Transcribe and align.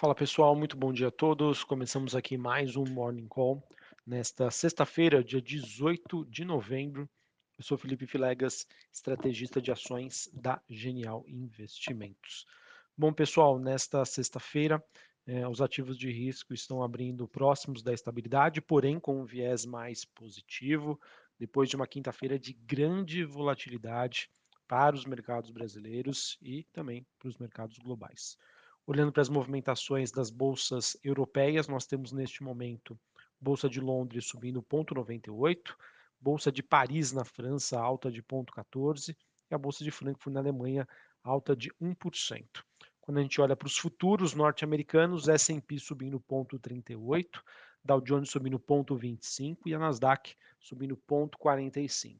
Fala 0.00 0.14
pessoal, 0.14 0.54
muito 0.54 0.76
bom 0.76 0.92
dia 0.92 1.08
a 1.08 1.10
todos. 1.10 1.64
Começamos 1.64 2.14
aqui 2.14 2.38
mais 2.38 2.76
um 2.76 2.84
Morning 2.84 3.26
Call 3.26 3.60
nesta 4.06 4.48
sexta-feira, 4.48 5.24
dia 5.24 5.42
18 5.42 6.24
de 6.26 6.44
novembro. 6.44 7.10
Eu 7.58 7.64
sou 7.64 7.76
Felipe 7.76 8.06
Filegas, 8.06 8.64
estrategista 8.92 9.60
de 9.60 9.72
ações 9.72 10.30
da 10.32 10.62
Genial 10.70 11.24
Investimentos. 11.26 12.46
Bom 12.96 13.12
pessoal, 13.12 13.58
nesta 13.58 14.04
sexta-feira 14.04 14.80
eh, 15.26 15.48
os 15.48 15.60
ativos 15.60 15.98
de 15.98 16.12
risco 16.12 16.54
estão 16.54 16.80
abrindo 16.80 17.26
próximos 17.26 17.82
da 17.82 17.92
estabilidade, 17.92 18.60
porém 18.60 19.00
com 19.00 19.20
um 19.20 19.24
viés 19.24 19.66
mais 19.66 20.04
positivo, 20.04 20.96
depois 21.40 21.68
de 21.68 21.74
uma 21.74 21.88
quinta-feira 21.88 22.38
de 22.38 22.52
grande 22.52 23.24
volatilidade 23.24 24.30
para 24.68 24.94
os 24.94 25.04
mercados 25.04 25.50
brasileiros 25.50 26.38
e 26.40 26.62
também 26.72 27.04
para 27.18 27.30
os 27.30 27.36
mercados 27.36 27.78
globais. 27.78 28.38
Olhando 28.90 29.12
para 29.12 29.20
as 29.20 29.28
movimentações 29.28 30.10
das 30.10 30.30
bolsas 30.30 30.96
europeias, 31.04 31.68
nós 31.68 31.84
temos 31.84 32.10
neste 32.10 32.42
momento 32.42 32.98
Bolsa 33.38 33.68
de 33.68 33.82
Londres 33.82 34.24
subindo 34.24 34.62
0,98, 34.62 35.76
Bolsa 36.18 36.50
de 36.50 36.62
Paris 36.62 37.12
na 37.12 37.22
França 37.22 37.78
alta 37.78 38.10
de 38.10 38.22
0,14 38.22 39.14
e 39.50 39.54
a 39.54 39.58
Bolsa 39.58 39.84
de 39.84 39.90
Frankfurt 39.90 40.32
na 40.32 40.40
Alemanha 40.40 40.88
alta 41.22 41.54
de 41.54 41.70
1%. 41.74 42.46
Quando 43.02 43.18
a 43.18 43.20
gente 43.20 43.38
olha 43.42 43.54
para 43.54 43.66
os 43.66 43.76
futuros 43.76 44.32
norte-americanos, 44.32 45.28
S&P 45.28 45.78
subindo 45.78 46.18
0,38, 46.20 47.42
Dow 47.84 48.00
Jones 48.00 48.30
subindo 48.30 48.58
0,25 48.58 49.58
e 49.66 49.74
a 49.74 49.78
Nasdaq 49.78 50.34
subindo 50.58 50.96
0,45. 51.06 52.16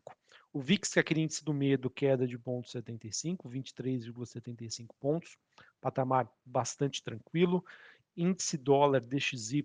O 0.53 0.61
VIX, 0.61 0.93
que 0.93 0.99
é 0.99 1.01
aquele 1.01 1.23
índice 1.23 1.43
do 1.43 1.55
medo, 1.55 1.89
queda 1.89 2.27
de 2.27 2.39
0,75, 2.39 3.49
23,75 3.49 4.89
pontos, 5.01 5.39
patamar 5.81 6.29
bastante 6.45 7.03
tranquilo. 7.03 7.65
Índice 8.17 8.57
dólar 8.57 9.01
DXY, 9.01 9.65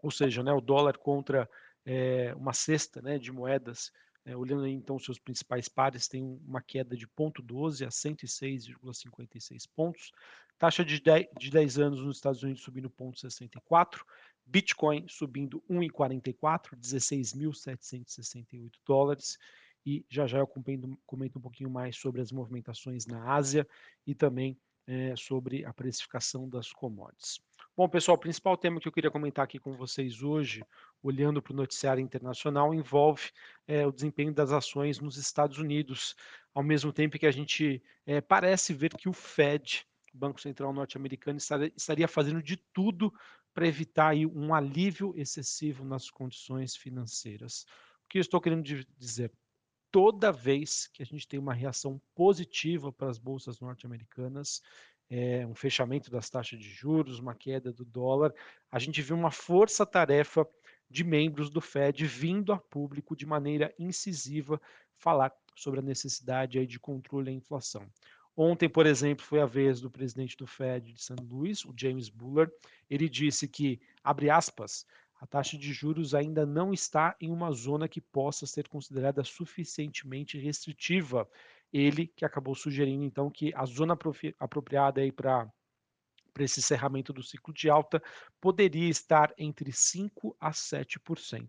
ou 0.00 0.10
seja, 0.10 0.42
né, 0.42 0.52
o 0.52 0.60
dólar 0.60 0.98
contra 0.98 1.48
é, 1.84 2.34
uma 2.36 2.52
cesta 2.52 3.00
né, 3.02 3.18
de 3.18 3.32
moedas, 3.32 3.92
é, 4.24 4.36
olhando 4.36 4.64
aí 4.64 4.72
então 4.72 4.98
seus 4.98 5.18
principais 5.18 5.68
pares, 5.68 6.06
tem 6.06 6.22
uma 6.46 6.62
queda 6.62 6.96
de 6.96 7.06
0,12 7.06 7.84
a 7.84 7.88
106,56 7.88 9.68
pontos. 9.74 10.12
Taxa 10.58 10.84
de 10.84 11.00
10, 11.00 11.26
de 11.38 11.50
10 11.50 11.78
anos 11.78 12.00
nos 12.00 12.16
Estados 12.16 12.42
Unidos 12.42 12.62
subindo 12.62 12.88
0,64. 12.88 14.02
Bitcoin 14.44 15.06
subindo 15.08 15.62
1,44, 15.68 16.76
16.768 16.76 18.72
dólares 18.86 19.38
e 19.84 20.04
já 20.08 20.26
já 20.26 20.38
eu 20.38 20.46
comento, 20.46 20.98
comento 21.06 21.38
um 21.38 21.42
pouquinho 21.42 21.70
mais 21.70 21.96
sobre 21.96 22.20
as 22.20 22.30
movimentações 22.30 23.06
na 23.06 23.32
Ásia 23.32 23.66
e 24.06 24.14
também 24.14 24.56
é, 24.86 25.14
sobre 25.16 25.64
a 25.64 25.72
precificação 25.72 26.48
das 26.48 26.72
commodities. 26.72 27.40
Bom, 27.74 27.88
pessoal, 27.88 28.16
o 28.16 28.20
principal 28.20 28.56
tema 28.56 28.78
que 28.78 28.86
eu 28.86 28.92
queria 28.92 29.10
comentar 29.10 29.44
aqui 29.44 29.58
com 29.58 29.72
vocês 29.74 30.22
hoje, 30.22 30.62
olhando 31.02 31.40
para 31.40 31.54
o 31.54 31.56
noticiário 31.56 32.02
internacional, 32.02 32.74
envolve 32.74 33.30
é, 33.66 33.86
o 33.86 33.92
desempenho 33.92 34.32
das 34.32 34.52
ações 34.52 35.00
nos 35.00 35.16
Estados 35.16 35.58
Unidos, 35.58 36.14
ao 36.52 36.62
mesmo 36.62 36.92
tempo 36.92 37.18
que 37.18 37.26
a 37.26 37.30
gente 37.30 37.82
é, 38.04 38.20
parece 38.20 38.74
ver 38.74 38.94
que 38.94 39.08
o 39.08 39.12
Fed, 39.12 39.86
Banco 40.12 40.38
Central 40.38 40.72
Norte-Americano, 40.74 41.38
estaria 41.74 42.06
fazendo 42.06 42.42
de 42.42 42.56
tudo 42.56 43.12
para 43.54 43.66
evitar 43.66 44.08
aí, 44.08 44.26
um 44.26 44.54
alívio 44.54 45.14
excessivo 45.16 45.82
nas 45.82 46.10
condições 46.10 46.76
financeiras. 46.76 47.64
O 48.04 48.08
que 48.10 48.18
eu 48.18 48.22
estou 48.22 48.40
querendo 48.40 48.64
dizer? 48.98 49.32
Toda 49.92 50.32
vez 50.32 50.88
que 50.88 51.02
a 51.02 51.06
gente 51.06 51.28
tem 51.28 51.38
uma 51.38 51.52
reação 51.52 52.00
positiva 52.14 52.90
para 52.90 53.10
as 53.10 53.18
bolsas 53.18 53.60
norte-americanas, 53.60 54.62
é, 55.10 55.46
um 55.46 55.54
fechamento 55.54 56.10
das 56.10 56.30
taxas 56.30 56.58
de 56.58 56.70
juros, 56.70 57.18
uma 57.18 57.34
queda 57.34 57.70
do 57.70 57.84
dólar, 57.84 58.34
a 58.70 58.78
gente 58.78 59.02
vê 59.02 59.12
uma 59.12 59.30
força-tarefa 59.30 60.48
de 60.88 61.04
membros 61.04 61.50
do 61.50 61.60
Fed 61.60 62.06
vindo 62.06 62.52
a 62.52 62.58
público 62.58 63.14
de 63.14 63.26
maneira 63.26 63.74
incisiva 63.78 64.60
falar 64.96 65.30
sobre 65.54 65.80
a 65.80 65.82
necessidade 65.82 66.58
aí 66.58 66.66
de 66.66 66.80
controle 66.80 67.26
da 67.26 67.32
inflação. 67.32 67.86
Ontem, 68.34 68.68
por 68.68 68.86
exemplo, 68.86 69.24
foi 69.24 69.40
a 69.40 69.46
vez 69.46 69.80
do 69.80 69.90
presidente 69.90 70.36
do 70.38 70.46
Fed 70.46 70.92
de 70.94 71.02
St. 71.02 71.22
Louis, 71.22 71.64
o 71.66 71.74
James 71.76 72.08
Buller. 72.08 72.50
Ele 72.88 73.06
disse 73.06 73.46
que, 73.46 73.78
abre 74.02 74.30
aspas, 74.30 74.86
a 75.22 75.26
taxa 75.26 75.56
de 75.56 75.72
juros 75.72 76.16
ainda 76.16 76.44
não 76.44 76.72
está 76.72 77.14
em 77.20 77.30
uma 77.30 77.52
zona 77.52 77.86
que 77.86 78.00
possa 78.00 78.44
ser 78.44 78.66
considerada 78.66 79.22
suficientemente 79.22 80.36
restritiva. 80.36 81.28
Ele 81.72 82.08
que 82.08 82.24
acabou 82.24 82.56
sugerindo 82.56 83.04
então 83.04 83.30
que 83.30 83.54
a 83.54 83.64
zona 83.64 83.96
apropriada 84.40 85.00
aí 85.00 85.12
para 85.12 85.48
para 86.34 86.44
esse 86.44 86.60
encerramento 86.60 87.12
do 87.12 87.22
ciclo 87.22 87.52
de 87.54 87.68
alta 87.70 88.02
poderia 88.40 88.88
estar 88.88 89.32
entre 89.38 89.70
5 89.70 90.34
a 90.40 90.50
7%. 90.50 91.48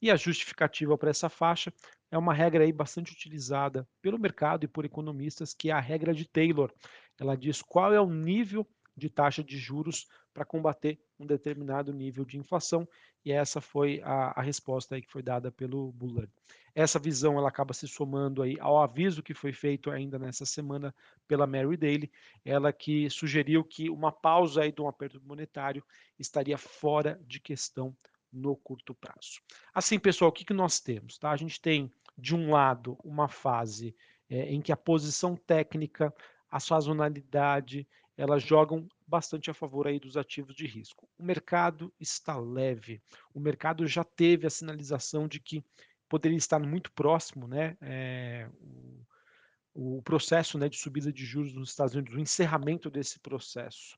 E 0.00 0.10
a 0.10 0.16
justificativa 0.16 0.96
para 0.98 1.10
essa 1.10 1.28
faixa 1.28 1.72
é 2.10 2.18
uma 2.18 2.34
regra 2.34 2.64
aí 2.64 2.72
bastante 2.72 3.12
utilizada 3.12 3.86
pelo 4.00 4.18
mercado 4.18 4.64
e 4.64 4.68
por 4.68 4.86
economistas, 4.86 5.54
que 5.54 5.70
é 5.70 5.72
a 5.72 5.80
regra 5.80 6.14
de 6.14 6.26
Taylor. 6.26 6.72
Ela 7.20 7.36
diz 7.36 7.62
qual 7.62 7.92
é 7.92 8.00
o 8.00 8.10
nível 8.10 8.66
de 8.96 9.08
taxa 9.08 9.42
de 9.42 9.56
juros 9.56 10.06
para 10.32 10.44
combater 10.44 10.98
um 11.18 11.26
determinado 11.26 11.92
nível 11.92 12.24
de 12.24 12.38
inflação, 12.38 12.88
e 13.24 13.30
essa 13.30 13.60
foi 13.60 14.00
a, 14.02 14.40
a 14.40 14.42
resposta 14.42 15.00
que 15.00 15.10
foi 15.10 15.22
dada 15.22 15.50
pelo 15.52 15.92
Bullard. 15.92 16.30
Essa 16.74 16.98
visão 16.98 17.36
ela 17.36 17.48
acaba 17.48 17.74
se 17.74 17.86
somando 17.86 18.42
aí 18.42 18.56
ao 18.58 18.82
aviso 18.82 19.22
que 19.22 19.34
foi 19.34 19.52
feito 19.52 19.90
ainda 19.90 20.18
nessa 20.18 20.46
semana 20.46 20.94
pela 21.28 21.46
Mary 21.46 21.76
Daly, 21.76 22.10
ela 22.44 22.72
que 22.72 23.10
sugeriu 23.10 23.62
que 23.62 23.90
uma 23.90 24.10
pausa 24.10 24.62
aí 24.62 24.72
de 24.72 24.80
um 24.80 24.88
aperto 24.88 25.20
monetário 25.22 25.84
estaria 26.18 26.56
fora 26.56 27.20
de 27.26 27.38
questão 27.38 27.94
no 28.32 28.56
curto 28.56 28.94
prazo. 28.94 29.42
Assim, 29.74 29.98
pessoal, 29.98 30.30
o 30.30 30.32
que, 30.32 30.44
que 30.44 30.54
nós 30.54 30.80
temos? 30.80 31.18
Tá? 31.18 31.30
A 31.30 31.36
gente 31.36 31.60
tem, 31.60 31.92
de 32.16 32.34
um 32.34 32.50
lado, 32.50 32.98
uma 33.04 33.28
fase 33.28 33.94
é, 34.30 34.50
em 34.50 34.62
que 34.62 34.72
a 34.72 34.76
posição 34.76 35.36
técnica, 35.36 36.12
a 36.50 36.58
sazonalidade, 36.58 37.86
elas 38.16 38.42
jogam 38.42 38.86
bastante 39.06 39.50
a 39.50 39.54
favor 39.54 39.86
aí 39.86 39.98
dos 39.98 40.16
ativos 40.16 40.54
de 40.54 40.66
risco. 40.66 41.08
O 41.18 41.22
mercado 41.22 41.92
está 41.98 42.38
leve, 42.38 43.02
o 43.34 43.40
mercado 43.40 43.86
já 43.86 44.04
teve 44.04 44.46
a 44.46 44.50
sinalização 44.50 45.26
de 45.26 45.40
que 45.40 45.64
poderia 46.08 46.36
estar 46.36 46.58
muito 46.58 46.92
próximo, 46.92 47.48
né, 47.48 47.76
é, 47.80 48.48
o, 49.74 49.96
o, 49.98 50.02
processo 50.02 50.58
né, 50.58 50.68
de 50.68 50.76
subida 50.76 51.10
de 51.10 51.24
juros 51.24 51.54
nos 51.54 51.70
Estados 51.70 51.94
Unidos, 51.94 52.14
o 52.14 52.20
encerramento 52.20 52.90
desse 52.90 53.18
processo. 53.18 53.96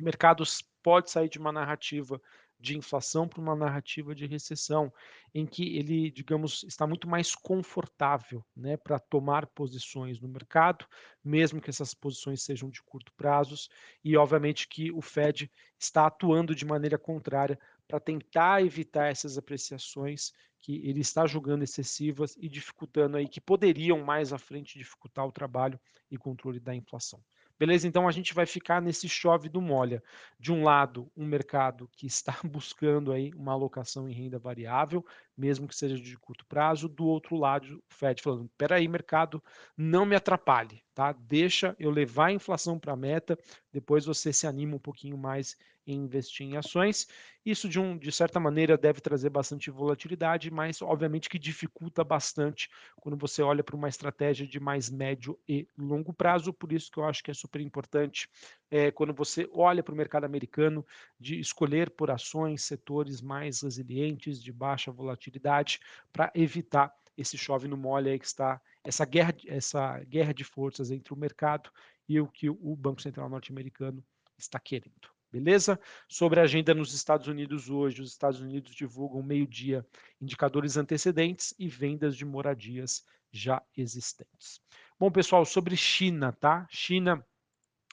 O 0.00 0.04
mercado 0.04 0.42
pode 0.82 1.10
sair 1.10 1.28
de 1.28 1.38
uma 1.38 1.52
narrativa 1.52 2.20
de 2.60 2.76
inflação 2.76 3.26
para 3.26 3.40
uma 3.40 3.56
narrativa 3.56 4.14
de 4.14 4.26
recessão, 4.26 4.92
em 5.34 5.46
que 5.46 5.76
ele, 5.76 6.10
digamos, 6.10 6.62
está 6.64 6.86
muito 6.86 7.08
mais 7.08 7.34
confortável 7.34 8.44
né, 8.54 8.76
para 8.76 8.98
tomar 8.98 9.46
posições 9.46 10.20
no 10.20 10.28
mercado, 10.28 10.86
mesmo 11.24 11.60
que 11.60 11.70
essas 11.70 11.94
posições 11.94 12.42
sejam 12.42 12.68
de 12.68 12.82
curto 12.82 13.12
prazo, 13.14 13.56
e 14.04 14.16
obviamente 14.16 14.68
que 14.68 14.92
o 14.92 15.00
Fed 15.00 15.50
está 15.78 16.06
atuando 16.06 16.54
de 16.54 16.66
maneira 16.66 16.98
contrária 16.98 17.58
para 17.88 17.98
tentar 17.98 18.62
evitar 18.62 19.06
essas 19.06 19.38
apreciações 19.38 20.32
que 20.60 20.86
ele 20.86 21.00
está 21.00 21.26
julgando 21.26 21.64
excessivas 21.64 22.36
e 22.36 22.48
dificultando 22.48 23.16
aí, 23.16 23.26
que 23.26 23.40
poderiam 23.40 24.04
mais 24.04 24.32
à 24.32 24.38
frente 24.38 24.78
dificultar 24.78 25.26
o 25.26 25.32
trabalho 25.32 25.80
e 26.10 26.18
controle 26.18 26.60
da 26.60 26.74
inflação. 26.74 27.20
Beleza? 27.60 27.86
Então 27.86 28.08
a 28.08 28.10
gente 28.10 28.32
vai 28.32 28.46
ficar 28.46 28.80
nesse 28.80 29.06
chove 29.06 29.50
do 29.50 29.60
molha. 29.60 30.02
De 30.38 30.50
um 30.50 30.64
lado, 30.64 31.12
um 31.14 31.26
mercado 31.26 31.90
que 31.92 32.06
está 32.06 32.34
buscando 32.42 33.12
aí 33.12 33.34
uma 33.34 33.52
alocação 33.52 34.08
em 34.08 34.14
renda 34.14 34.38
variável, 34.38 35.04
mesmo 35.36 35.68
que 35.68 35.76
seja 35.76 35.96
de 35.96 36.16
curto 36.16 36.46
prazo. 36.46 36.88
Do 36.88 37.04
outro 37.04 37.36
lado, 37.36 37.76
o 37.76 37.94
Fed 37.94 38.22
falando: 38.22 38.50
peraí, 38.56 38.88
mercado, 38.88 39.44
não 39.76 40.06
me 40.06 40.16
atrapalhe, 40.16 40.82
tá? 40.94 41.12
Deixa 41.12 41.76
eu 41.78 41.90
levar 41.90 42.28
a 42.28 42.32
inflação 42.32 42.78
para 42.78 42.94
a 42.94 42.96
meta, 42.96 43.38
depois 43.70 44.06
você 44.06 44.32
se 44.32 44.46
anima 44.46 44.76
um 44.76 44.80
pouquinho 44.80 45.18
mais 45.18 45.54
investir 45.94 46.46
em 46.46 46.56
ações. 46.56 47.06
Isso, 47.44 47.68
de, 47.68 47.80
um, 47.80 47.96
de 47.96 48.12
certa 48.12 48.38
maneira, 48.38 48.76
deve 48.76 49.00
trazer 49.00 49.30
bastante 49.30 49.70
volatilidade, 49.70 50.50
mas 50.50 50.82
obviamente 50.82 51.28
que 51.28 51.38
dificulta 51.38 52.04
bastante 52.04 52.68
quando 52.96 53.16
você 53.16 53.42
olha 53.42 53.64
para 53.64 53.76
uma 53.76 53.88
estratégia 53.88 54.46
de 54.46 54.60
mais 54.60 54.90
médio 54.90 55.38
e 55.48 55.66
longo 55.76 56.12
prazo. 56.12 56.52
Por 56.52 56.72
isso 56.72 56.90
que 56.90 56.98
eu 56.98 57.04
acho 57.04 57.22
que 57.22 57.30
é 57.30 57.34
super 57.34 57.60
importante 57.60 58.28
é, 58.70 58.90
quando 58.90 59.12
você 59.14 59.48
olha 59.52 59.82
para 59.82 59.94
o 59.94 59.96
mercado 59.96 60.24
americano 60.24 60.86
de 61.18 61.40
escolher 61.40 61.90
por 61.90 62.10
ações, 62.10 62.62
setores 62.62 63.20
mais 63.20 63.62
resilientes, 63.62 64.42
de 64.42 64.52
baixa 64.52 64.92
volatilidade, 64.92 65.80
para 66.12 66.30
evitar 66.34 66.94
esse 67.16 67.36
chove 67.36 67.68
no 67.68 67.76
molha 67.76 68.12
aí 68.12 68.18
que 68.18 68.26
está 68.26 68.60
essa 68.82 69.04
guerra, 69.04 69.34
essa 69.46 69.98
guerra 70.04 70.32
de 70.32 70.44
forças 70.44 70.90
entre 70.90 71.12
o 71.12 71.16
mercado 71.16 71.70
e 72.08 72.20
o 72.20 72.26
que 72.26 72.48
o 72.48 72.76
Banco 72.76 73.02
Central 73.02 73.28
norte-americano 73.28 74.02
está 74.38 74.58
querendo. 74.58 75.09
Beleza? 75.32 75.78
Sobre 76.08 76.40
a 76.40 76.42
agenda 76.42 76.74
nos 76.74 76.92
Estados 76.92 77.28
Unidos 77.28 77.70
hoje, 77.70 78.02
os 78.02 78.10
Estados 78.10 78.40
Unidos 78.40 78.74
divulgam 78.74 79.22
meio-dia 79.22 79.86
indicadores 80.20 80.76
antecedentes 80.76 81.54
e 81.58 81.68
vendas 81.68 82.16
de 82.16 82.24
moradias 82.24 83.04
já 83.30 83.62
existentes. 83.76 84.60
Bom, 84.98 85.10
pessoal, 85.10 85.44
sobre 85.44 85.76
China, 85.76 86.32
tá? 86.32 86.66
China 86.68 87.24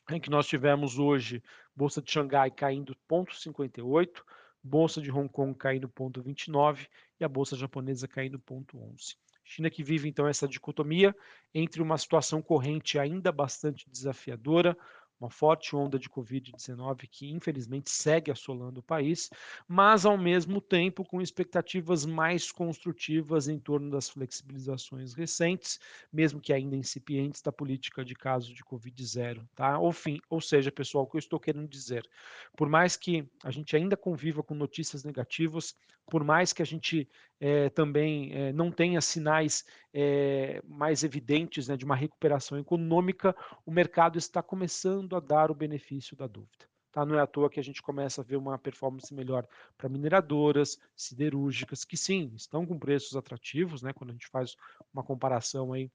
em 0.10 0.19
que 0.19 0.30
nós 0.30 0.48
tivemos 0.48 0.98
hoje 0.98 1.44
Bolsa 1.75 2.01
de 2.01 2.12
Xangai 2.12 2.50
caindo 2.50 2.95
0,58, 3.10 4.24
Bolsa 4.63 5.01
de 5.01 5.12
Hong 5.12 5.30
Kong 5.30 5.56
caindo 5.56 5.88
0,29 5.90 6.88
e 7.19 7.24
a 7.24 7.28
Bolsa 7.28 7.56
japonesa 7.56 8.07
caindo 8.07 8.40
0,11. 8.40 9.16
China 9.44 9.69
que 9.69 9.83
vive 9.83 10.10
então 10.10 10.28
essa 10.28 10.48
dicotomia 10.48 11.16
entre 11.54 11.81
uma 11.81 11.98
situação 11.98 12.42
corrente 12.42 13.00
ainda 13.00 13.31
bastante 13.31 13.90
desafiadora, 13.90 14.78
uma 15.19 15.30
forte 15.30 15.75
onda 15.75 15.98
de 15.98 16.10
Covid-19 16.10 17.08
que 17.10 17.31
infelizmente 17.31 17.90
segue 17.90 18.31
assolando 18.31 18.80
o 18.80 18.84
país, 18.84 19.30
mas 19.68 20.06
ao 20.06 20.18
mesmo 20.18 20.62
tempo 20.62 21.04
com 21.04 21.22
expectativas 21.22 22.06
mais 22.06 22.52
construtivas 22.52 23.48
em 23.48 23.60
torno 23.60 23.90
das 23.90 24.10
flexibilizações 24.10 25.14
recentes, 25.14 25.80
mesmo 26.12 26.40
que 26.40 26.54
ainda 26.54 26.75
incipientes, 26.75 27.42
da 27.42 27.52
política 27.52 28.06
de 28.06 28.16
casos 28.16 28.54
de 28.54 28.64
Covid-0. 28.64 29.48
Tá? 29.56 29.80
Ou, 29.80 29.92
fim, 29.92 30.19
ou 30.30 30.40
seja, 30.40 30.72
pessoal, 30.72 31.06
o 31.06 31.08
que 31.08 31.18
eu 31.18 31.19
estou 31.19 31.40
querendo 31.40 31.68
dizer, 31.68 32.08
por 32.56 32.69
mais 32.69 32.96
que 32.96 33.28
a 33.44 33.52
gente 33.52 33.75
ainda 33.75 33.98
conviva 33.98 34.44
com 34.44 34.54
notícias 34.54 35.04
negativas, 35.04 35.75
por 36.09 36.24
mais 36.24 36.54
que 36.54 36.62
a 36.62 36.65
gente 36.65 37.07
é, 37.39 37.69
também 37.69 38.33
é, 38.33 38.54
não 38.54 38.71
tenha 38.71 39.01
sinais 39.01 39.65
é, 39.94 40.62
mais 40.65 41.04
evidentes 41.04 41.68
né, 41.68 41.77
de 41.77 41.86
uma 41.86 41.95
recuperação 41.95 42.57
econômica, 42.57 43.36
o 43.65 43.71
mercado 43.71 44.18
está 44.18 44.42
começando 44.42 45.15
a 45.15 45.19
dar 45.19 45.51
o 45.51 45.56
benefício 45.56 46.15
da 46.15 46.25
dúvida. 46.25 46.65
Tá? 46.92 47.06
Não 47.06 47.15
é 47.15 47.21
à 47.21 47.27
toa 47.27 47.50
que 47.50 47.59
a 47.59 47.63
gente 47.63 47.81
começa 47.81 48.21
a 48.21 48.24
ver 48.24 48.38
uma 48.38 48.57
performance 48.57 49.13
melhor 49.13 49.45
para 49.77 49.89
mineradoras, 49.89 50.80
siderúrgicas, 50.95 51.83
que 51.83 51.98
sim, 51.98 52.31
estão 52.36 52.65
com 52.65 52.80
preços 52.80 53.15
atrativos, 53.15 53.81
né, 53.81 53.94
quando 53.94 54.12
a 54.12 54.13
gente 54.13 54.27
faz 54.27 54.56
uma 54.94 55.04
comparação 55.04 55.74
aí, 55.74 55.92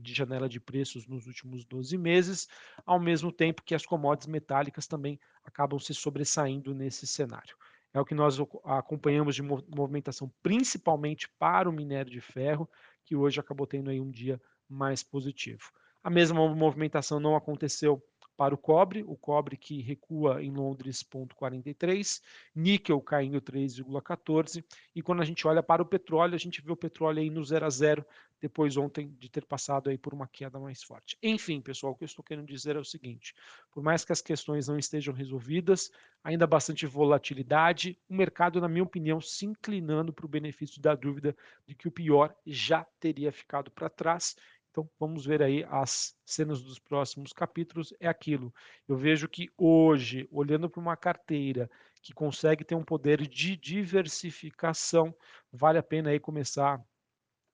de 0.00 0.12
janela 0.12 0.48
de 0.48 0.58
preços 0.58 1.06
nos 1.06 1.28
últimos 1.28 1.64
12 1.64 1.96
meses, 1.96 2.48
ao 2.84 2.98
mesmo 2.98 3.30
tempo 3.30 3.62
que 3.62 3.76
as 3.76 3.86
commodities 3.86 4.26
metálicas 4.26 4.88
também 4.88 5.20
acabam 5.44 5.78
se 5.78 5.94
sobressaindo 5.94 6.74
nesse 6.74 7.06
cenário 7.06 7.56
é 7.94 8.00
o 8.00 8.04
que 8.04 8.14
nós 8.14 8.38
acompanhamos 8.64 9.34
de 9.34 9.42
movimentação, 9.42 10.32
principalmente 10.42 11.28
para 11.38 11.68
o 11.68 11.72
minério 11.72 12.10
de 12.10 12.20
ferro, 12.20 12.68
que 13.04 13.14
hoje 13.14 13.38
acabou 13.38 13.66
tendo 13.66 13.90
aí 13.90 14.00
um 14.00 14.10
dia 14.10 14.40
mais 14.68 15.02
positivo. 15.02 15.70
A 16.02 16.10
mesma 16.10 16.54
movimentação 16.54 17.20
não 17.20 17.36
aconteceu 17.36 18.02
para 18.42 18.56
o 18.56 18.58
cobre, 18.58 19.04
o 19.06 19.14
cobre 19.14 19.56
que 19.56 19.80
recua 19.80 20.42
em 20.42 20.50
Londres 20.50 21.04
0,43, 21.04 22.20
níquel 22.52 23.00
caindo 23.00 23.40
3,14, 23.40 24.64
e 24.96 25.00
quando 25.00 25.22
a 25.22 25.24
gente 25.24 25.46
olha 25.46 25.62
para 25.62 25.80
o 25.80 25.86
petróleo, 25.86 26.34
a 26.34 26.38
gente 26.38 26.60
vê 26.60 26.72
o 26.72 26.76
petróleo 26.76 27.20
aí 27.20 27.30
no 27.30 27.44
0 27.44 27.64
a 27.64 27.70
0, 27.70 28.04
depois 28.40 28.76
ontem 28.76 29.14
de 29.16 29.30
ter 29.30 29.46
passado 29.46 29.88
aí 29.88 29.96
por 29.96 30.12
uma 30.12 30.26
queda 30.26 30.58
mais 30.58 30.82
forte. 30.82 31.16
Enfim, 31.22 31.60
pessoal, 31.60 31.92
o 31.92 31.94
que 31.94 32.02
eu 32.02 32.06
estou 32.06 32.24
querendo 32.24 32.48
dizer 32.48 32.74
é 32.74 32.80
o 32.80 32.84
seguinte, 32.84 33.32
por 33.70 33.80
mais 33.80 34.04
que 34.04 34.10
as 34.10 34.20
questões 34.20 34.66
não 34.66 34.76
estejam 34.76 35.14
resolvidas, 35.14 35.92
ainda 36.24 36.44
bastante 36.44 36.84
volatilidade, 36.84 37.96
o 38.08 38.14
mercado, 38.14 38.60
na 38.60 38.68
minha 38.68 38.82
opinião, 38.82 39.20
se 39.20 39.46
inclinando 39.46 40.12
para 40.12 40.26
o 40.26 40.28
benefício 40.28 40.82
da 40.82 40.96
dúvida 40.96 41.36
de 41.64 41.76
que 41.76 41.86
o 41.86 41.92
pior 41.92 42.34
já 42.44 42.84
teria 42.98 43.30
ficado 43.30 43.70
para 43.70 43.88
trás 43.88 44.34
então, 44.72 44.90
vamos 44.98 45.26
ver 45.26 45.42
aí 45.42 45.64
as 45.68 46.16
cenas 46.24 46.62
dos 46.62 46.78
próximos 46.78 47.30
capítulos. 47.32 47.92
É 48.00 48.08
aquilo. 48.08 48.52
Eu 48.88 48.96
vejo 48.96 49.28
que 49.28 49.50
hoje, 49.56 50.26
olhando 50.32 50.68
para 50.68 50.80
uma 50.80 50.96
carteira 50.96 51.70
que 52.02 52.14
consegue 52.14 52.64
ter 52.64 52.74
um 52.74 52.82
poder 52.82 53.20
de 53.28 53.54
diversificação, 53.54 55.14
vale 55.52 55.78
a 55.78 55.82
pena 55.82 56.08
aí 56.08 56.18
começar 56.18 56.82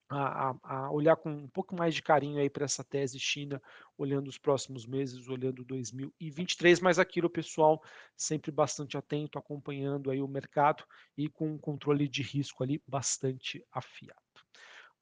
a, 0.09 0.55
a, 0.63 0.91
olhar 0.91 1.17
com 1.17 1.29
um 1.29 1.47
pouco 1.47 1.75
mais 1.75 1.93
de 1.93 2.01
carinho 2.01 2.39
aí 2.39 2.49
para 2.49 2.65
essa 2.65 2.83
tese 2.83 3.19
China, 3.19 3.61
olhando 3.97 4.29
os 4.29 4.37
próximos 4.37 4.85
meses, 4.85 5.27
olhando 5.27 5.63
2023, 5.65 6.79
mas 6.79 6.97
aquilo, 6.97 7.29
pessoal, 7.29 7.83
sempre 8.15 8.49
bastante 8.49 8.97
atento, 8.97 9.37
acompanhando 9.37 10.09
aí 10.09 10.21
o 10.21 10.27
mercado 10.27 10.83
e 11.17 11.29
com 11.29 11.51
um 11.51 11.57
controle 11.59 12.07
de 12.07 12.23
risco 12.23 12.63
ali 12.63 12.81
bastante 12.87 13.63
afiado. 13.71 14.17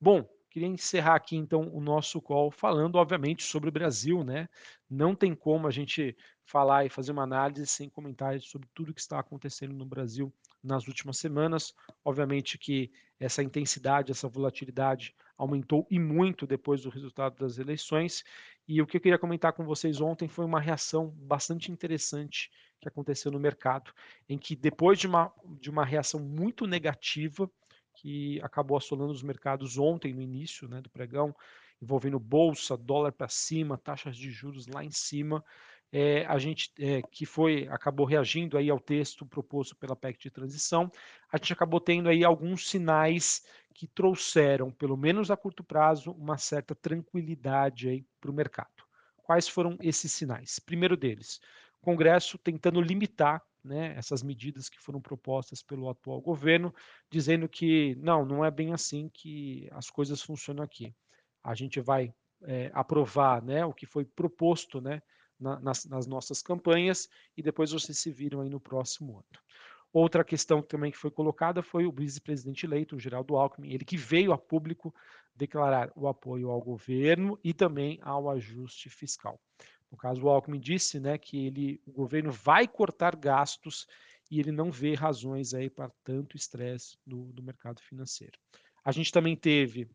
Bom, 0.02 0.28
Queria 0.50 0.68
encerrar 0.68 1.16
aqui 1.16 1.36
então 1.36 1.70
o 1.74 1.82
nosso 1.82 2.22
call 2.22 2.50
falando, 2.50 2.96
obviamente, 2.96 3.44
sobre 3.44 3.70
o 3.70 3.72
Brasil, 3.72 4.24
né? 4.24 4.48
Não 4.90 5.14
tem 5.14 5.36
como 5.36 5.68
a 5.68 5.72
gente 5.72 6.16
falar 6.46 6.86
e 6.86 6.90
fazer 6.90 7.12
uma 7.12 7.24
análise 7.24 7.68
sem 7.68 7.90
comentários 7.90 8.50
sobre 8.50 8.70
tudo 8.74 8.94
que 8.94 9.02
está 9.02 9.20
acontecendo 9.20 9.74
no 9.74 9.86
Brasil 9.86 10.34
nas 10.64 10.88
últimas 10.88 11.18
semanas. 11.18 11.74
Obviamente 12.04 12.58
que 12.58 12.92
essa 13.20 13.44
intensidade, 13.44 14.12
essa 14.12 14.28
volatilidade 14.28 15.14
aumentou 15.38 15.86
e 15.90 16.00
muito 16.00 16.48
depois 16.48 16.82
do 16.82 16.90
resultado 16.90 17.38
das 17.38 17.58
eleições. 17.58 18.24
E 18.68 18.82
o 18.82 18.88
que 18.88 18.98
eu 18.98 19.02
queria 19.02 19.20
comentar 19.20 19.54
com 19.54 19.66
vocês 19.66 20.02
ontem 20.02 20.28
foi 20.28 20.46
uma 20.46 20.60
reação 20.60 21.10
bastante 21.10 21.72
interessante 21.72 22.50
que 22.80 22.88
aconteceu 22.88 23.32
no 23.32 23.40
mercado, 23.40 23.92
em 24.30 24.38
que 24.38 24.56
depois 24.56 25.00
de 25.00 25.08
uma, 25.08 25.34
de 25.60 25.70
uma 25.70 25.86
reação 25.86 26.20
muito 26.20 26.66
negativa, 26.68 27.50
que 27.98 28.40
acabou 28.44 28.78
assolando 28.78 29.12
os 29.12 29.24
mercados 29.24 29.78
ontem, 29.78 30.14
no 30.14 30.22
início 30.22 30.68
né, 30.68 30.82
do 30.82 30.90
pregão, 30.90 31.36
envolvendo 31.82 32.20
bolsa, 32.20 32.78
dólar 32.78 33.12
para 33.12 33.28
cima, 33.28 33.78
taxas 33.78 34.16
de 34.16 34.30
juros 34.30 34.68
lá 34.68 34.84
em 34.84 34.92
cima. 34.92 35.44
É, 35.92 36.26
a 36.26 36.38
gente 36.38 36.72
é, 36.78 37.02
que 37.02 37.26
foi 37.26 37.68
acabou 37.70 38.06
reagindo 38.06 38.58
aí 38.58 38.70
ao 38.70 38.80
texto 38.80 39.26
proposto 39.26 39.76
pela 39.76 39.96
PEC 39.96 40.20
de 40.20 40.30
transição, 40.30 40.92
a 41.32 41.38
gente 41.38 41.54
acabou 41.54 41.80
tendo 41.80 42.10
aí 42.10 42.26
alguns 42.26 42.70
sinais 42.70 43.46
que 43.74 43.88
trouxeram, 43.88 44.70
pelo 44.70 44.98
menos 44.98 45.32
a 45.32 45.38
curto 45.38 45.64
prazo, 45.64 46.12
uma 46.12 46.38
certa 46.38 46.76
tranquilidade 46.76 47.88
aí 47.88 48.06
para 48.20 48.30
o 48.30 48.34
mercado. 48.34 48.84
Quais 49.24 49.48
foram 49.48 49.78
esses 49.82 50.12
sinais? 50.12 50.60
Primeiro 50.60 50.98
deles, 50.98 51.40
Congresso 51.82 52.38
tentando 52.38 52.82
limitar 52.82 53.42
né, 53.68 53.94
essas 53.98 54.24
medidas 54.24 54.70
que 54.70 54.82
foram 54.82 55.02
propostas 55.02 55.62
pelo 55.62 55.90
atual 55.90 56.22
governo, 56.22 56.74
dizendo 57.12 57.48
que 57.48 57.96
não, 57.96 58.26
não 58.26 58.44
é 58.44 58.50
bem 58.50 58.74
assim 58.74 59.10
que 59.14 59.68
as 59.72 59.90
coisas 59.90 60.22
funcionam 60.22 60.64
aqui. 60.64 60.96
A 61.44 61.54
gente 61.54 61.80
vai 61.80 62.14
é, 62.44 62.72
aprovar 62.74 63.44
né, 63.44 63.66
o 63.66 63.74
que 63.74 63.86
foi 63.86 64.06
proposto 64.06 64.82
né, 64.82 65.02
na, 65.40 65.60
nas, 65.60 65.86
nas, 65.86 66.08
nossas 66.08 66.42
campanhas 66.42 67.08
e 67.36 67.44
depois 67.44 67.72
vocês 67.72 68.00
se 68.00 68.12
viram 68.12 68.42
aí 68.42 68.50
no 68.50 68.60
próximo 68.60 69.18
ano. 69.18 69.48
Outra 69.94 70.24
questão 70.24 70.62
também 70.62 70.92
que 70.92 70.98
foi 70.98 71.10
colocada 71.10 71.64
foi 71.64 71.86
o 71.86 71.92
vice-presidente 71.92 72.66
eleito, 72.66 72.96
o 72.96 73.00
Geraldo 73.00 73.36
Alckmin, 73.36 73.72
ele 73.72 73.86
que 73.86 73.98
veio 73.98 74.32
a 74.32 74.38
público 74.38 74.94
declarar 75.36 75.92
o 75.96 76.08
apoio 76.08 76.50
ao 76.50 76.62
governo 76.62 77.40
e 77.44 77.54
também 77.54 78.00
ao 78.02 78.30
ajuste 78.30 78.90
fiscal. 78.90 79.40
No 79.92 79.98
caso, 79.98 80.24
o 80.24 80.30
Alckmin 80.30 80.60
disse 80.60 81.00
né, 81.00 81.18
que 81.18 81.48
ele, 81.48 81.82
o 81.86 81.92
governo 81.92 82.32
vai 82.32 82.68
cortar 82.68 83.16
gastos 83.16 83.88
e 84.30 84.40
ele 84.40 84.52
não 84.52 84.72
vê 84.72 84.94
razões 84.94 85.54
aí 85.54 85.70
para 85.70 85.90
tanto 86.04 86.36
estresse 86.36 86.98
do, 87.06 87.32
do 87.32 87.42
mercado 87.42 87.82
financeiro. 87.82 88.38
A 88.84 88.92
gente 88.92 89.12
também 89.12 89.36
teve 89.36 89.90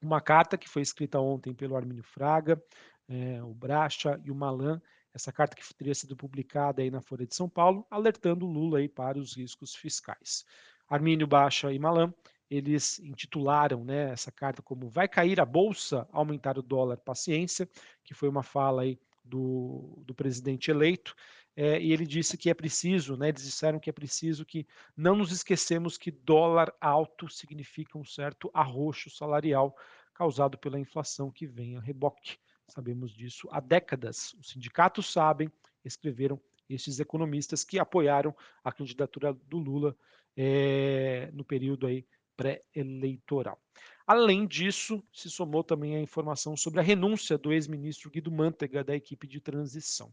uma 0.00 0.20
carta 0.20 0.58
que 0.58 0.68
foi 0.68 0.82
escrita 0.82 1.18
ontem 1.18 1.54
pelo 1.54 1.76
Armínio 1.76 2.02
Fraga, 2.02 2.62
é, 3.08 3.42
o 3.42 3.54
Bracha 3.54 4.20
e 4.24 4.30
o 4.30 4.34
Malan, 4.34 4.80
essa 5.14 5.32
carta 5.32 5.56
que 5.56 5.74
teria 5.74 5.94
sido 5.94 6.14
publicada 6.14 6.82
aí 6.82 6.90
na 6.90 7.00
Folha 7.00 7.26
de 7.26 7.34
São 7.34 7.48
Paulo, 7.48 7.86
alertando 7.90 8.46
o 8.46 8.50
Lula 8.50 8.78
aí 8.78 8.88
para 8.88 9.18
os 9.18 9.34
riscos 9.34 9.74
fiscais. 9.74 10.44
Armínio 10.88 11.26
Baixa 11.26 11.72
e 11.72 11.78
Malan, 11.78 12.12
eles 12.50 12.98
intitularam 13.00 13.84
né, 13.84 14.10
essa 14.10 14.30
carta 14.30 14.62
como 14.62 14.88
Vai 14.88 15.08
cair 15.08 15.40
a 15.40 15.44
Bolsa, 15.44 16.08
aumentar 16.12 16.58
o 16.58 16.62
dólar, 16.62 16.98
paciência, 16.98 17.68
que 18.04 18.14
foi 18.14 18.28
uma 18.28 18.42
fala 18.42 18.82
aí 18.82 18.98
do, 19.24 20.02
do 20.06 20.14
presidente 20.14 20.70
eleito, 20.70 21.14
é, 21.56 21.80
e 21.80 21.92
ele 21.92 22.06
disse 22.06 22.36
que 22.36 22.50
é 22.50 22.54
preciso, 22.54 23.16
né, 23.16 23.30
eles 23.30 23.42
disseram 23.42 23.80
que 23.80 23.88
é 23.88 23.92
preciso 23.92 24.44
que 24.44 24.66
não 24.96 25.16
nos 25.16 25.32
esquecemos 25.32 25.96
que 25.96 26.10
dólar 26.10 26.72
alto 26.80 27.28
significa 27.28 27.98
um 27.98 28.04
certo 28.04 28.50
arroxo 28.52 29.10
salarial 29.10 29.74
causado 30.12 30.58
pela 30.58 30.78
inflação 30.78 31.30
que 31.30 31.46
vem 31.46 31.76
a 31.76 31.80
reboque. 31.80 32.38
Sabemos 32.68 33.12
disso 33.12 33.48
há 33.50 33.60
décadas. 33.60 34.34
Os 34.34 34.50
sindicatos 34.50 35.12
sabem, 35.12 35.50
escreveram 35.84 36.40
esses 36.68 37.00
economistas 37.00 37.64
que 37.64 37.78
apoiaram 37.78 38.34
a 38.62 38.72
candidatura 38.72 39.32
do 39.32 39.58
Lula 39.58 39.96
é, 40.36 41.30
no 41.32 41.44
período 41.44 41.86
aí 41.86 42.04
pré-eleitoral. 42.36 43.58
Além 44.06 44.46
disso, 44.46 45.02
se 45.12 45.28
somou 45.28 45.64
também 45.64 45.96
a 45.96 46.00
informação 46.00 46.56
sobre 46.56 46.78
a 46.78 46.82
renúncia 46.82 47.36
do 47.36 47.52
ex-ministro 47.52 48.10
Guido 48.10 48.30
Mantega 48.30 48.84
da 48.84 48.94
equipe 48.94 49.26
de 49.26 49.40
transição. 49.40 50.12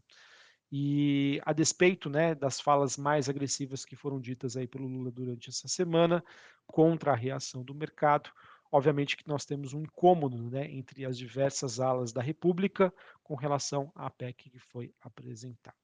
E 0.72 1.40
a 1.44 1.52
despeito 1.52 2.10
né, 2.10 2.34
das 2.34 2.60
falas 2.60 2.96
mais 2.96 3.28
agressivas 3.28 3.84
que 3.84 3.94
foram 3.94 4.20
ditas 4.20 4.56
aí 4.56 4.66
pelo 4.66 4.88
Lula 4.88 5.10
durante 5.12 5.48
essa 5.48 5.68
semana 5.68 6.24
contra 6.66 7.12
a 7.12 7.16
reação 7.16 7.62
do 7.62 7.72
mercado, 7.72 8.30
obviamente 8.72 9.16
que 9.16 9.28
nós 9.28 9.44
temos 9.44 9.72
um 9.72 9.82
incômodo 9.82 10.50
né, 10.50 10.68
entre 10.72 11.04
as 11.04 11.16
diversas 11.16 11.78
alas 11.78 12.12
da 12.12 12.20
República 12.20 12.92
com 13.22 13.36
relação 13.36 13.92
à 13.94 14.10
PEC 14.10 14.50
que 14.50 14.58
foi 14.58 14.92
apresentada. 15.00 15.76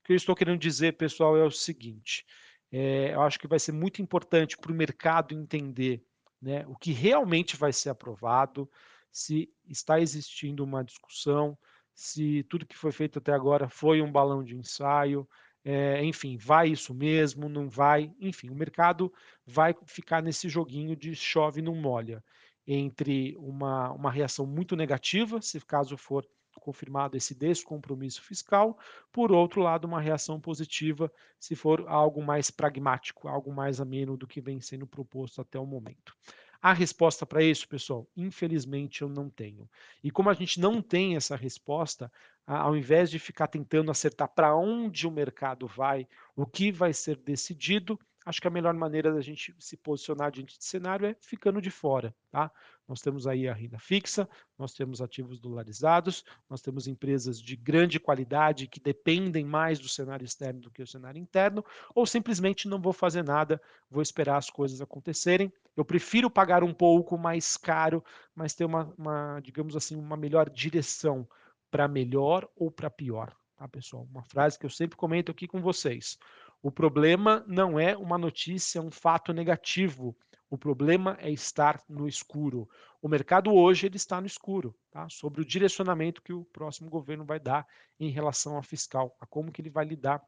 O 0.00 0.04
que 0.04 0.12
eu 0.12 0.16
estou 0.16 0.36
querendo 0.36 0.60
dizer, 0.60 0.98
pessoal, 0.98 1.36
é 1.36 1.42
o 1.42 1.50
seguinte: 1.50 2.26
é, 2.72 3.14
eu 3.14 3.22
acho 3.22 3.38
que 3.38 3.46
vai 3.46 3.58
ser 3.58 3.72
muito 3.72 4.02
importante 4.02 4.56
para 4.56 4.72
o 4.72 4.74
mercado 4.74 5.34
entender 5.34 6.04
né, 6.40 6.64
o 6.66 6.76
que 6.76 6.92
realmente 6.92 7.56
vai 7.56 7.72
ser 7.72 7.90
aprovado, 7.90 8.70
se 9.10 9.50
está 9.66 10.00
existindo 10.00 10.62
uma 10.62 10.84
discussão, 10.84 11.56
se 11.94 12.42
tudo 12.44 12.66
que 12.66 12.76
foi 12.76 12.92
feito 12.92 13.18
até 13.18 13.32
agora 13.32 13.68
foi 13.68 14.02
um 14.02 14.12
balão 14.12 14.44
de 14.44 14.54
ensaio, 14.54 15.26
é, 15.64 16.04
enfim, 16.04 16.36
vai 16.36 16.68
isso 16.68 16.94
mesmo, 16.94 17.48
não 17.48 17.68
vai, 17.68 18.12
enfim, 18.20 18.50
o 18.50 18.54
mercado 18.54 19.12
vai 19.44 19.74
ficar 19.86 20.22
nesse 20.22 20.48
joguinho 20.48 20.94
de 20.94 21.14
chove 21.14 21.62
não 21.62 21.74
molha, 21.74 22.22
entre 22.66 23.34
uma, 23.38 23.90
uma 23.92 24.10
reação 24.10 24.46
muito 24.46 24.76
negativa, 24.76 25.40
se 25.40 25.60
caso 25.60 25.96
for 25.96 26.24
confirmado 26.66 27.16
esse 27.16 27.32
descompromisso 27.32 28.20
fiscal, 28.20 28.76
por 29.12 29.30
outro 29.30 29.60
lado, 29.60 29.84
uma 29.84 30.00
reação 30.00 30.40
positiva 30.40 31.12
se 31.38 31.54
for 31.54 31.86
algo 31.86 32.20
mais 32.20 32.50
pragmático, 32.50 33.28
algo 33.28 33.52
mais 33.52 33.80
ameno 33.80 34.16
do 34.16 34.26
que 34.26 34.40
vem 34.40 34.60
sendo 34.60 34.84
proposto 34.84 35.40
até 35.40 35.60
o 35.60 35.64
momento. 35.64 36.12
A 36.60 36.72
resposta 36.72 37.24
para 37.24 37.44
isso, 37.44 37.68
pessoal, 37.68 38.08
infelizmente 38.16 39.02
eu 39.02 39.08
não 39.08 39.30
tenho. 39.30 39.70
E 40.02 40.10
como 40.10 40.28
a 40.28 40.34
gente 40.34 40.58
não 40.58 40.82
tem 40.82 41.14
essa 41.14 41.36
resposta, 41.36 42.10
ao 42.44 42.76
invés 42.76 43.08
de 43.08 43.20
ficar 43.20 43.46
tentando 43.46 43.92
acertar 43.92 44.28
para 44.28 44.56
onde 44.56 45.06
o 45.06 45.10
mercado 45.10 45.68
vai, 45.68 46.08
o 46.34 46.44
que 46.44 46.72
vai 46.72 46.92
ser 46.92 47.16
decidido, 47.18 47.96
acho 48.26 48.40
que 48.40 48.48
a 48.48 48.50
melhor 48.50 48.74
maneira 48.74 49.14
da 49.14 49.20
gente 49.20 49.54
se 49.58 49.76
posicionar 49.76 50.32
diante 50.32 50.58
de 50.58 50.64
cenário 50.64 51.06
é 51.06 51.16
ficando 51.20 51.62
de 51.62 51.70
fora. 51.70 52.12
Tá? 52.30 52.50
Nós 52.88 53.00
temos 53.00 53.24
aí 53.24 53.48
a 53.48 53.54
renda 53.54 53.78
fixa, 53.78 54.28
nós 54.58 54.74
temos 54.74 55.00
ativos 55.00 55.38
dolarizados, 55.38 56.24
nós 56.50 56.60
temos 56.60 56.88
empresas 56.88 57.40
de 57.40 57.54
grande 57.54 58.00
qualidade 58.00 58.66
que 58.66 58.80
dependem 58.80 59.44
mais 59.44 59.78
do 59.78 59.88
cenário 59.88 60.24
externo 60.24 60.60
do 60.60 60.70
que 60.72 60.82
o 60.82 60.86
cenário 60.86 61.20
interno, 61.20 61.64
ou 61.94 62.04
simplesmente 62.04 62.68
não 62.68 62.80
vou 62.80 62.92
fazer 62.92 63.22
nada, 63.22 63.62
vou 63.88 64.02
esperar 64.02 64.38
as 64.38 64.50
coisas 64.50 64.80
acontecerem. 64.80 65.52
Eu 65.76 65.84
prefiro 65.84 66.28
pagar 66.28 66.64
um 66.64 66.74
pouco 66.74 67.16
mais 67.16 67.56
caro, 67.56 68.04
mas 68.34 68.54
ter 68.54 68.64
uma, 68.64 68.92
uma 68.98 69.40
digamos 69.40 69.76
assim, 69.76 69.94
uma 69.94 70.16
melhor 70.16 70.50
direção 70.50 71.28
para 71.70 71.86
melhor 71.86 72.48
ou 72.56 72.72
para 72.72 72.90
pior, 72.90 73.36
tá, 73.56 73.68
pessoal? 73.68 74.06
Uma 74.10 74.24
frase 74.24 74.58
que 74.58 74.66
eu 74.66 74.70
sempre 74.70 74.96
comento 74.96 75.30
aqui 75.30 75.46
com 75.46 75.60
vocês. 75.60 76.18
O 76.66 76.70
problema 76.72 77.44
não 77.46 77.78
é 77.78 77.96
uma 77.96 78.18
notícia, 78.18 78.82
um 78.82 78.90
fato 78.90 79.32
negativo. 79.32 80.16
O 80.50 80.58
problema 80.58 81.16
é 81.20 81.30
estar 81.30 81.80
no 81.88 82.08
escuro. 82.08 82.68
O 83.00 83.06
mercado 83.06 83.54
hoje 83.54 83.86
ele 83.86 83.94
está 83.94 84.20
no 84.20 84.26
escuro, 84.26 84.74
tá? 84.90 85.08
sobre 85.08 85.40
o 85.40 85.44
direcionamento 85.44 86.20
que 86.20 86.32
o 86.32 86.44
próximo 86.46 86.90
governo 86.90 87.24
vai 87.24 87.38
dar 87.38 87.64
em 88.00 88.10
relação 88.10 88.58
à 88.58 88.64
fiscal, 88.64 89.16
a 89.20 89.26
como 89.26 89.52
que 89.52 89.62
ele 89.62 89.70
vai 89.70 89.84
lidar 89.84 90.20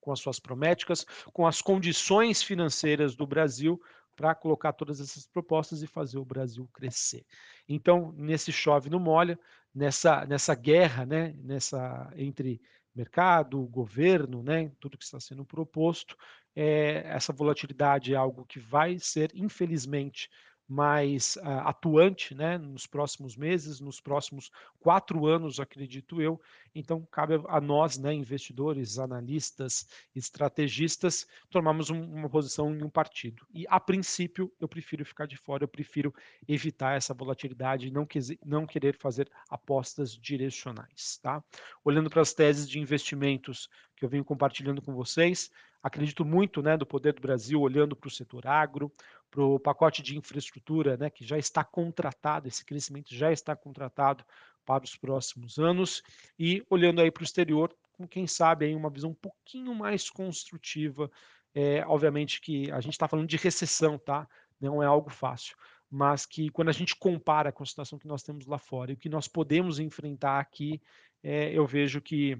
com 0.00 0.12
as 0.12 0.20
suas 0.20 0.38
prométicas, 0.38 1.04
com 1.32 1.44
as 1.44 1.60
condições 1.60 2.44
financeiras 2.44 3.16
do 3.16 3.26
Brasil 3.26 3.82
para 4.14 4.36
colocar 4.36 4.72
todas 4.72 5.00
essas 5.00 5.26
propostas 5.26 5.82
e 5.82 5.88
fazer 5.88 6.18
o 6.18 6.24
Brasil 6.24 6.70
crescer. 6.72 7.26
Então, 7.68 8.12
nesse 8.16 8.52
chove 8.52 8.88
no 8.88 9.00
molha, 9.00 9.36
nessa, 9.74 10.24
nessa 10.26 10.54
guerra, 10.54 11.04
né, 11.04 11.34
nessa 11.42 12.08
entre 12.14 12.62
mercado, 12.96 13.60
governo, 13.66 14.42
né, 14.42 14.70
tudo 14.80 14.96
que 14.96 15.04
está 15.04 15.20
sendo 15.20 15.44
proposto, 15.44 16.16
é, 16.54 17.02
essa 17.06 17.32
volatilidade 17.32 18.14
é 18.14 18.16
algo 18.16 18.46
que 18.46 18.58
vai 18.58 18.98
ser, 18.98 19.30
infelizmente, 19.34 20.30
mais 20.68 21.36
uh, 21.36 21.60
atuante 21.64 22.34
né, 22.34 22.58
nos 22.58 22.86
próximos 22.86 23.36
meses, 23.36 23.80
nos 23.80 24.00
próximos 24.00 24.50
quatro 24.80 25.26
anos, 25.26 25.60
acredito 25.60 26.20
eu. 26.20 26.40
Então, 26.74 27.06
cabe 27.10 27.34
a 27.48 27.60
nós, 27.60 27.96
né, 27.96 28.12
investidores, 28.12 28.98
analistas, 28.98 29.86
estrategistas, 30.14 31.26
tomarmos 31.50 31.88
um, 31.88 32.02
uma 32.02 32.28
posição 32.28 32.74
em 32.74 32.82
um 32.82 32.90
partido. 32.90 33.46
E, 33.54 33.64
a 33.68 33.80
princípio, 33.80 34.52
eu 34.60 34.68
prefiro 34.68 35.04
ficar 35.04 35.26
de 35.26 35.36
fora, 35.36 35.64
eu 35.64 35.68
prefiro 35.68 36.14
evitar 36.46 36.96
essa 36.96 37.14
volatilidade 37.14 37.90
não, 37.90 38.06
não 38.44 38.66
querer 38.66 38.96
fazer 38.96 39.30
apostas 39.48 40.12
direcionais. 40.12 41.18
Tá? 41.22 41.42
Olhando 41.84 42.10
para 42.10 42.22
as 42.22 42.34
teses 42.34 42.68
de 42.68 42.78
investimentos 42.78 43.70
que 43.96 44.04
eu 44.04 44.08
venho 44.08 44.24
compartilhando 44.24 44.82
com 44.82 44.94
vocês, 44.94 45.50
acredito 45.82 46.24
muito 46.24 46.62
né, 46.62 46.76
do 46.76 46.86
poder 46.86 47.12
do 47.12 47.20
Brasil 47.20 47.60
olhando 47.60 47.94
para 47.94 48.08
o 48.08 48.10
setor 48.10 48.46
agro, 48.46 48.92
para 49.30 49.42
o 49.42 49.58
pacote 49.58 50.02
de 50.02 50.16
infraestrutura, 50.16 50.96
né, 50.96 51.10
que 51.10 51.24
já 51.24 51.38
está 51.38 51.64
contratado, 51.64 52.48
esse 52.48 52.64
crescimento 52.64 53.14
já 53.14 53.32
está 53.32 53.54
contratado 53.54 54.24
para 54.64 54.84
os 54.84 54.96
próximos 54.96 55.58
anos, 55.58 56.02
e 56.38 56.64
olhando 56.68 57.00
aí 57.00 57.10
para 57.10 57.22
o 57.22 57.24
exterior, 57.24 57.74
com 57.92 58.06
quem 58.06 58.26
sabe 58.26 58.66
aí 58.66 58.74
uma 58.74 58.90
visão 58.90 59.10
um 59.10 59.14
pouquinho 59.14 59.74
mais 59.74 60.10
construtiva, 60.10 61.10
é, 61.54 61.84
obviamente 61.86 62.40
que 62.40 62.70
a 62.70 62.80
gente 62.80 62.92
está 62.92 63.08
falando 63.08 63.28
de 63.28 63.36
recessão, 63.36 63.96
tá? 63.96 64.28
Não 64.60 64.82
é 64.82 64.86
algo 64.86 65.08
fácil, 65.08 65.56
mas 65.90 66.26
que 66.26 66.50
quando 66.50 66.68
a 66.68 66.72
gente 66.72 66.94
compara 66.96 67.50
com 67.50 67.62
a 67.62 67.66
situação 67.66 67.98
que 67.98 68.08
nós 68.08 68.22
temos 68.22 68.46
lá 68.46 68.58
fora 68.58 68.90
e 68.90 68.94
o 68.94 68.98
que 68.98 69.08
nós 69.08 69.26
podemos 69.28 69.78
enfrentar 69.78 70.38
aqui, 70.38 70.82
é, 71.22 71.50
eu 71.52 71.66
vejo 71.66 72.00
que 72.00 72.38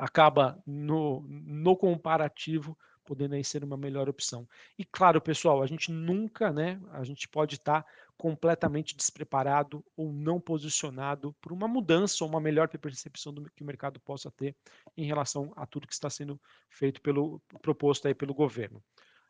acaba 0.00 0.58
no, 0.66 1.22
no 1.28 1.76
comparativo 1.76 2.76
podendo 3.04 3.34
aí 3.34 3.44
ser 3.44 3.62
uma 3.64 3.76
melhor 3.76 4.08
opção. 4.08 4.48
E 4.78 4.84
claro, 4.84 5.20
pessoal, 5.20 5.62
a 5.62 5.66
gente 5.66 5.90
nunca, 5.90 6.52
né, 6.52 6.80
a 6.92 7.02
gente 7.04 7.28
pode 7.28 7.56
estar 7.56 7.84
completamente 8.16 8.96
despreparado 8.96 9.84
ou 9.96 10.12
não 10.12 10.40
posicionado 10.40 11.34
por 11.40 11.52
uma 11.52 11.66
mudança 11.66 12.22
ou 12.22 12.30
uma 12.30 12.40
melhor 12.40 12.68
percepção 12.68 13.32
do 13.34 13.50
que 13.50 13.62
o 13.62 13.66
mercado 13.66 13.98
possa 14.00 14.30
ter 14.30 14.54
em 14.96 15.04
relação 15.04 15.52
a 15.56 15.66
tudo 15.66 15.86
que 15.86 15.92
está 15.92 16.08
sendo 16.08 16.40
feito 16.70 17.00
pelo 17.02 17.42
proposto 17.60 18.06
aí 18.06 18.14
pelo 18.14 18.32
governo. 18.32 18.82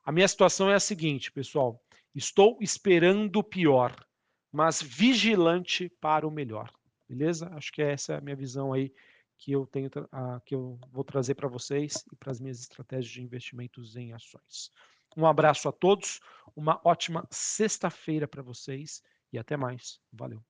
A 0.05 0.13
minha 0.13 0.29
situação 0.29 0.71
é 0.71 0.75
a 0.75 0.81
seguinte, 0.81 1.33
pessoal, 1.33 1.83
estou 2.15 2.59
esperando 2.61 3.37
o 3.37 3.45
pior, 3.45 3.95
mas 4.53 4.83
vigilante 4.83 5.89
para 6.01 6.27
o 6.27 6.31
melhor. 6.31 6.71
Beleza? 7.09 7.49
Acho 7.55 7.73
que 7.73 7.83
essa 7.83 8.13
é 8.13 8.19
a 8.19 8.21
minha 8.21 8.37
visão 8.37 8.73
aí 8.73 8.93
que 9.41 9.53
eu 9.53 9.67
tenho 9.67 9.91
que 10.45 10.55
eu 10.55 10.79
vou 10.93 11.03
trazer 11.03 11.35
para 11.35 11.49
vocês 11.49 12.05
e 12.13 12.17
para 12.17 12.31
as 12.31 12.39
minhas 12.39 12.61
estratégias 12.61 13.11
de 13.11 13.23
investimentos 13.23 13.97
em 13.97 14.13
ações. 14.13 14.71
Um 15.17 15.27
abraço 15.27 15.69
a 15.69 15.73
todos, 15.73 16.21
uma 16.55 16.81
ótima 16.85 17.27
sexta-feira 17.31 18.29
para 18.29 18.43
vocês 18.43 19.03
e 19.33 19.39
até 19.39 19.57
mais. 19.57 19.99
Valeu. 20.13 20.50